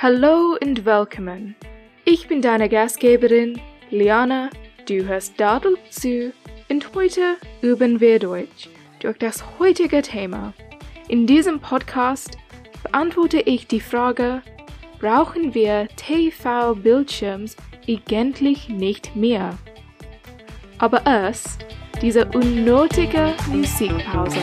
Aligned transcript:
Hallo 0.00 0.56
und 0.62 0.84
willkommen. 0.84 1.56
Ich 2.04 2.28
bin 2.28 2.40
deine 2.40 2.68
Gastgeberin 2.68 3.60
Liana, 3.90 4.48
du 4.86 5.04
hörst 5.04 5.40
Dadel 5.40 5.76
zu 5.90 6.32
und 6.68 6.94
heute 6.94 7.34
üben 7.62 7.98
wir 7.98 8.20
Deutsch 8.20 8.68
durch 9.00 9.18
das 9.18 9.42
heutige 9.58 10.02
Thema. 10.02 10.54
In 11.08 11.26
diesem 11.26 11.58
Podcast 11.58 12.38
beantworte 12.84 13.40
ich 13.40 13.66
die 13.66 13.80
Frage, 13.80 14.42
brauchen 15.00 15.52
wir 15.52 15.88
TV-Bildschirms 15.96 17.56
eigentlich 17.88 18.68
nicht 18.68 19.16
mehr? 19.16 19.58
Aber 20.78 21.04
erst 21.06 21.66
diese 22.00 22.24
unnötige 22.26 23.34
Musikpause. 23.48 24.38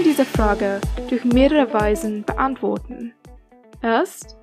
Kann 0.00 0.08
diese 0.08 0.24
Frage 0.24 0.80
durch 1.10 1.26
mehrere 1.26 1.74
Weisen 1.74 2.24
beantworten. 2.24 3.12
Erst, 3.82 4.38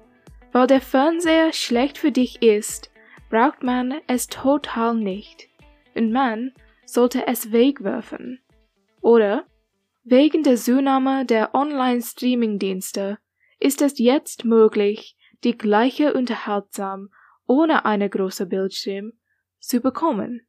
weil 0.51 0.67
der 0.67 0.81
Fernseher 0.81 1.51
schlecht 1.51 1.97
für 1.97 2.11
dich 2.11 2.43
ist, 2.43 2.91
braucht 3.31 3.63
man 3.63 3.95
es 4.05 4.27
total 4.27 4.93
nicht 4.93 5.49
und 5.95 6.11
man 6.11 6.53
sollte 6.85 7.25
es 7.25 7.51
wegwerfen. 7.51 8.39
Oder 9.01 9.47
wegen 10.03 10.43
der 10.43 10.57
Zunahme 10.57 11.25
der 11.25 11.55
Online-Streaming-Dienste 11.55 13.17
ist 13.59 13.81
es 13.81 13.97
jetzt 13.97 14.45
möglich, 14.45 15.17
die 15.43 15.57
gleiche 15.57 16.13
Unterhaltsam 16.13 17.09
ohne 17.47 17.83
eine 17.83 18.11
große 18.11 18.45
Bildschirm 18.45 19.13
zu 19.59 19.81
bekommen. 19.81 20.45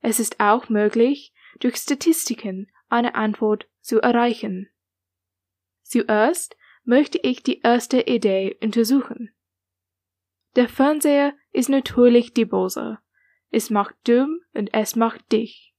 Es 0.00 0.18
ist 0.18 0.40
auch 0.40 0.70
möglich, 0.70 1.34
durch 1.60 1.76
Statistiken 1.76 2.70
eine 2.88 3.14
Antwort 3.14 3.68
zu 3.86 4.00
erreichen. 4.00 4.68
Zuerst 5.82 6.56
möchte 6.84 7.18
ich 7.18 7.42
die 7.42 7.60
erste 7.60 8.02
Idee 8.02 8.56
untersuchen. 8.60 9.30
Der 10.56 10.68
Fernseher 10.68 11.34
ist 11.52 11.68
natürlich 11.68 12.32
die 12.32 12.44
Bose. 12.44 12.98
Es 13.50 13.70
macht 13.70 13.94
dumm 14.04 14.40
und 14.54 14.72
es 14.72 14.96
macht 14.96 15.30
dich. 15.32 15.74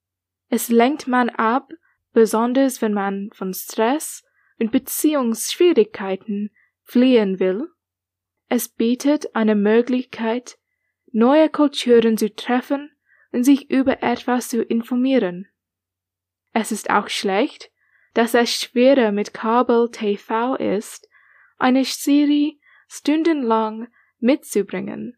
Es 0.49 0.69
lenkt 0.69 1.07
man 1.07 1.29
ab, 1.29 1.71
besonders 2.13 2.81
wenn 2.81 2.93
man 2.93 3.29
von 3.33 3.53
Stress 3.53 4.23
und 4.59 4.71
Beziehungsschwierigkeiten 4.71 6.51
fliehen 6.83 7.39
will. 7.39 7.67
Es 8.49 8.69
bietet 8.69 9.35
eine 9.35 9.55
Möglichkeit, 9.55 10.57
neue 11.11 11.49
Kulturen 11.49 12.17
zu 12.17 12.33
treffen 12.33 12.91
und 13.31 13.43
sich 13.43 13.69
über 13.69 14.01
etwas 14.03 14.49
zu 14.49 14.63
informieren. 14.63 15.47
Es 16.53 16.71
ist 16.71 16.89
auch 16.89 17.09
schlecht, 17.09 17.71
dass 18.17 18.33
es 18.33 18.49
schwerer 18.49 19.11
mit 19.11 19.31
Kabel-TV 19.35 20.55
ist, 20.55 21.07
eine 21.59 21.85
Serie 21.85 22.53
stundenlang 22.87 23.89
mitzubringen. 24.17 25.15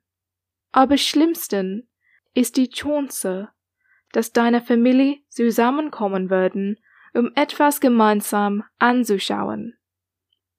Aber 0.73 0.97
schlimmsten 0.97 1.89
ist 2.33 2.57
die 2.57 2.69
Chance, 2.69 3.51
dass 4.11 4.33
deine 4.33 4.59
Familie 4.59 5.19
zusammenkommen 5.29 6.29
würden, 6.29 6.77
um 7.13 7.31
etwas 7.35 7.79
gemeinsam 7.79 8.65
anzuschauen. 8.79 9.77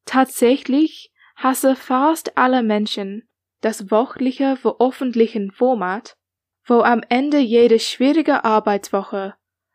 Tatsächlich 0.06 1.12
hasse 1.36 1.76
fast 1.76 2.38
alle 2.38 2.62
Menschen 2.62 3.28
das 3.60 3.90
wöchentliche 3.90 4.56
veröffentlichen 4.56 5.52
Format, 5.52 6.16
wo 6.64 6.80
am 6.80 7.02
Ende 7.10 7.36
jeder 7.36 7.78
schwierige 7.78 8.44
Arbeitswoche 8.46 9.34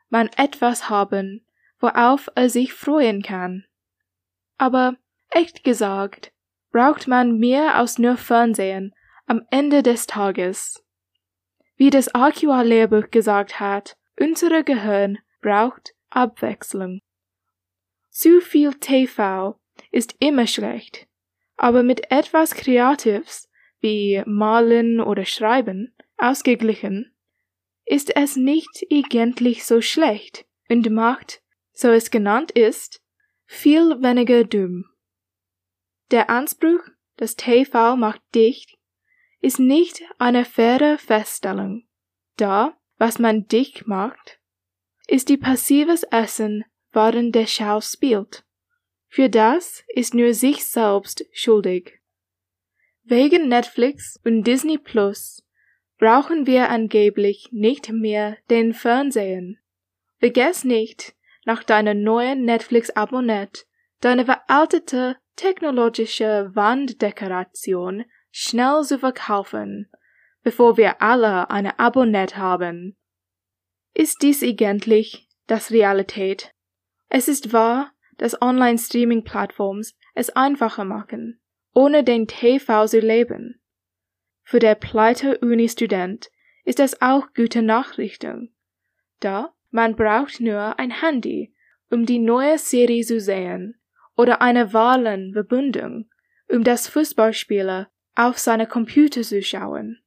man 0.09 0.29
etwas 0.35 0.89
haben, 0.89 1.44
worauf 1.79 2.29
er 2.35 2.49
sich 2.49 2.73
freuen 2.73 3.21
kann. 3.21 3.65
Aber 4.57 4.95
echt 5.29 5.63
gesagt, 5.63 6.31
braucht 6.71 7.07
man 7.07 7.37
mehr 7.37 7.75
als 7.75 7.99
nur 7.99 8.17
Fernsehen 8.17 8.93
am 9.25 9.45
Ende 9.49 9.83
des 9.83 10.07
Tages. 10.07 10.83
Wie 11.75 11.89
das 11.89 12.13
Archua-Lehrbuch 12.13 13.11
gesagt 13.11 13.59
hat, 13.59 13.97
unser 14.19 14.63
Gehirn 14.63 15.19
braucht 15.41 15.93
Abwechslung. 16.09 17.01
Zu 18.09 18.39
viel 18.39 18.73
TV 18.75 19.59
ist 19.91 20.15
immer 20.19 20.47
schlecht, 20.47 21.07
aber 21.57 21.83
mit 21.83 22.11
etwas 22.11 22.55
Kreatives 22.55 23.49
wie 23.79 24.23
Malen 24.25 25.01
oder 25.01 25.25
Schreiben 25.25 25.93
ausgeglichen 26.17 27.13
ist 27.85 28.15
es 28.15 28.35
nicht 28.35 28.85
eigentlich 28.91 29.65
so 29.65 29.81
schlecht 29.81 30.45
und 30.69 30.89
macht, 30.89 31.41
so 31.75 31.89
es 31.89 32.09
genannt 32.09 32.51
ist, 32.51 33.03
viel 33.45 34.01
weniger 34.01 34.43
dumm. 34.43 34.85
Der 36.09 36.29
Anspruch, 36.29 36.81
das 37.17 37.35
TV 37.35 37.95
macht 37.95 38.21
dicht, 38.33 38.77
ist 39.41 39.59
nicht 39.59 40.01
eine 40.17 40.45
faire 40.45 40.97
Feststellung, 40.97 41.85
da, 42.37 42.77
was 42.97 43.19
man 43.19 43.47
dicht 43.47 43.87
macht, 43.87 44.39
ist 45.07 45.29
die 45.29 45.37
passives 45.37 46.03
Essen, 46.03 46.63
während 46.91 47.35
der 47.35 47.45
Schau 47.45 47.81
spielt. 47.81 48.43
Für 49.07 49.29
das 49.29 49.83
ist 49.89 50.13
nur 50.13 50.33
sich 50.33 50.65
selbst 50.65 51.25
schuldig. 51.31 52.01
Wegen 53.03 53.49
Netflix 53.49 54.19
und 54.23 54.43
Disney 54.43 54.77
Plus 54.77 55.43
brauchen 55.97 56.47
wir 56.47 56.69
angeblich 56.69 57.49
nicht 57.51 57.91
mehr 57.91 58.37
den 58.49 58.73
Fernsehen. 58.73 59.59
Vergiss 60.19 60.63
nicht, 60.63 61.14
nach 61.45 61.63
deiner 61.63 61.93
neuen 61.93 62.43
Netflix-Abonnent 62.43 63.65
deine 64.01 64.25
veraltete 64.25 65.17
technologische 65.35 66.51
Wanddekoration 66.53 68.05
schnell 68.31 68.83
zu 68.83 68.99
verkaufen, 68.99 69.89
bevor 70.43 70.77
wir 70.77 71.01
alle 71.01 71.49
eine 71.49 71.79
Abonnent 71.79 72.37
haben. 72.37 72.97
Ist 73.93 74.21
dies 74.21 74.43
eigentlich 74.43 75.27
das 75.47 75.71
Realität? 75.71 76.51
Es 77.09 77.27
ist 77.27 77.53
wahr, 77.53 77.91
dass 78.17 78.41
Online-Streaming-Plattforms 78.41 79.95
es 80.13 80.29
einfacher 80.31 80.85
machen, 80.85 81.41
ohne 81.73 82.03
den 82.03 82.27
TV 82.27 82.87
zu 82.87 82.99
leben. 82.99 83.61
Für 84.43 84.59
der 84.59 84.75
pleite 84.75 85.39
Uni-Student 85.39 86.29
ist 86.63 86.79
das 86.79 87.01
auch 87.01 87.27
gute 87.33 87.61
Nachrichten, 87.61 88.55
da 89.19 89.53
man 89.71 89.95
braucht 89.95 90.39
nur 90.39 90.79
ein 90.79 91.01
Handy, 91.01 91.53
um 91.89 92.05
die 92.05 92.19
neue 92.19 92.57
Serie 92.57 93.03
zu 93.03 93.19
sehen, 93.19 93.79
oder 94.15 94.41
eine 94.41 94.73
Wahlenverbindung, 94.73 96.09
um 96.47 96.63
das 96.63 96.87
Fußballspieler 96.87 97.89
auf 98.15 98.37
seine 98.37 98.67
Computer 98.67 99.21
zu 99.21 99.41
schauen. 99.41 99.99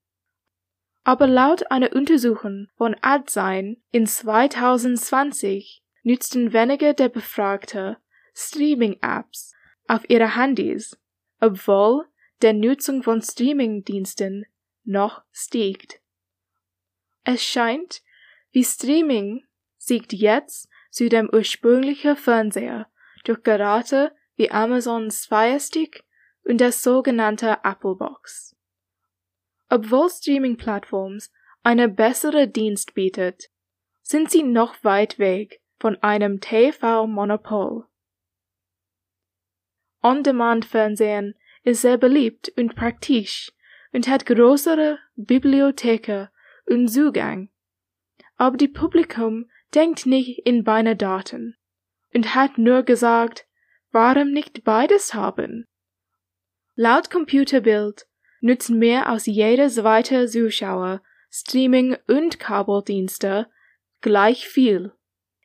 Aber 1.04 1.26
laut 1.26 1.70
einer 1.70 1.94
Untersuchung 1.94 2.69
von 2.76 2.96
AdSign 3.00 3.82
in 3.92 4.06
2020 4.06 5.82
nützten 6.02 6.52
weniger 6.52 6.94
der 6.94 7.08
Befragten 7.08 7.96
Streaming-Apps 8.34 9.54
auf 9.86 10.08
ihre 10.08 10.36
Handys, 10.36 10.98
obwohl 11.40 12.06
der 12.42 12.52
Nutzung 12.52 13.02
von 13.02 13.20
Streaming-Diensten 13.20 14.46
noch 14.84 15.22
stiegt. 15.32 16.00
Es 17.25 17.42
scheint, 17.42 18.02
wie 18.52 18.64
Streaming 18.64 19.44
siegt 19.88 20.12
jetzt 20.12 20.69
zu 20.91 21.09
dem 21.09 21.28
ursprünglichen 21.32 22.16
Fernseher 22.16 22.87
durch 23.25 23.43
Geräte 23.43 24.12
wie 24.37 24.50
Amazons 24.50 25.26
Fire 25.26 25.59
Stick 25.59 26.04
und 26.44 26.60
der 26.60 26.72
sogenannte 26.72 27.59
Apple 27.65 27.97
Box. 27.97 28.56
Obwohl 29.69 30.08
Streaming-Plattforms 30.08 31.31
eine 31.62 31.88
bessere 31.88 32.49
Dienst 32.49 32.94
bietet, 32.94 33.50
sind 34.02 34.31
sie 34.31 34.43
noch 34.43 34.82
weit 34.85 35.19
weg 35.19 35.61
von 35.79 35.96
einem 36.02 36.40
TV-Monopol. 36.40 37.87
On-Demand-Fernsehen 40.02 41.35
ist 41.64 41.82
sehr 41.82 41.99
beliebt 41.99 42.50
und 42.56 42.75
praktisch 42.75 43.52
und 43.93 44.08
hat 44.08 44.25
größere 44.25 44.99
Bibliotheken 45.17 46.29
und 46.67 46.88
Zugang. 46.88 47.50
Aber 48.37 48.56
die 48.56 48.69
Publikum 48.69 49.50
denkt 49.75 50.06
nicht 50.06 50.41
in 50.47 50.65
Daten 50.65 51.56
und 52.15 52.35
hat 52.35 52.59
nur 52.59 52.82
gesagt, 52.82 53.47
warum 53.91 54.32
nicht 54.32 54.65
beides 54.65 55.15
haben? 55.15 55.67
Laut 56.75 57.11
Computerbild 57.11 58.06
nutzen 58.41 58.79
mehr 58.79 59.09
als 59.09 59.26
jeder 59.26 59.69
zweite 59.69 60.26
Zuschauer 60.26 61.03
Streaming 61.31 61.97
und 62.06 62.38
Kabeldienste 62.38 63.49
gleich 64.00 64.49
viel 64.49 64.93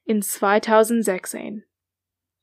in 0.05 0.21
2016. 0.21 1.65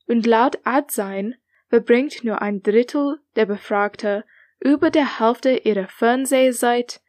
Und 0.07 0.25
laut 0.25 0.59
AdSign 0.63 1.35
verbringt 1.69 2.23
nur 2.23 2.41
ein 2.41 2.61
Drittel 2.61 3.19
der 3.35 3.45
Befragten 3.45 4.23
über 4.59 4.91
der 4.91 5.19
Hälfte 5.19 5.57
ihrer 5.57 5.87
Fernsehzeit 5.87 7.01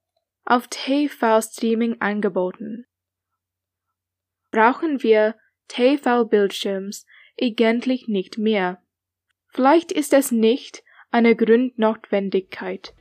auf 0.44 0.68
TV-Streaming 0.68 2.00
angeboten. 2.00 2.86
Brauchen 4.52 5.02
wir 5.02 5.34
TV-Bildschirms 5.68 7.06
eigentlich 7.40 8.06
nicht 8.06 8.36
mehr. 8.36 8.82
Vielleicht 9.48 9.90
ist 9.90 10.12
es 10.12 10.30
nicht 10.30 10.82
eine 11.10 11.34
Grundnotwendigkeit, 11.34 12.92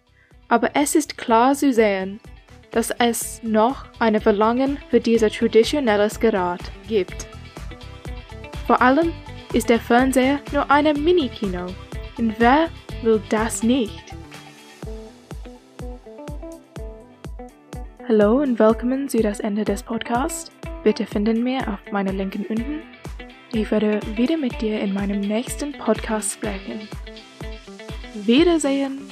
aber 0.47 0.77
es 0.77 0.95
ist 0.95 1.17
klar 1.17 1.53
zu 1.53 1.73
sehen, 1.73 2.21
dass 2.71 2.91
es 2.91 3.43
noch 3.43 3.83
eine 3.99 4.21
Verlangen 4.21 4.77
für 4.89 5.01
dieses 5.01 5.33
traditionelles 5.33 6.21
Gerät 6.21 6.61
gibt. 6.87 7.27
Vor 8.65 8.81
allem 8.81 9.11
ist 9.51 9.67
der 9.67 9.81
Fernseher 9.81 10.39
nur 10.53 10.71
eine 10.71 10.93
Mini-Kino. 10.93 11.65
Und 12.17 12.39
wer 12.39 12.69
will 13.01 13.21
das 13.27 13.61
nicht? 13.61 14.05
Hallo 18.07 18.41
und 18.41 18.57
willkommen 18.57 19.09
zu 19.09 19.21
das 19.21 19.41
Ende 19.41 19.65
des 19.65 19.83
Podcasts. 19.83 20.49
Bitte 20.83 21.05
finden 21.05 21.43
mir 21.43 21.59
auf 21.67 21.91
meiner 21.91 22.11
Linken 22.11 22.45
unten. 22.45 22.81
Ich 23.53 23.69
werde 23.69 23.99
wieder 24.15 24.37
mit 24.37 24.59
dir 24.61 24.79
in 24.79 24.93
meinem 24.93 25.21
nächsten 25.21 25.73
Podcast 25.73 26.33
sprechen. 26.33 26.87
Wiedersehen! 28.15 29.10